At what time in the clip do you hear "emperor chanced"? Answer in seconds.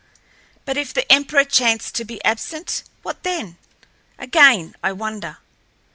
1.11-1.93